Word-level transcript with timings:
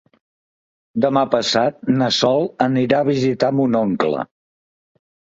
Demà 1.03 1.21
passat 1.33 1.75
na 1.99 2.07
Sol 2.19 2.47
anirà 2.65 3.01
a 3.05 3.07
visitar 3.09 3.51
mon 3.59 3.77
oncle. 3.81 4.23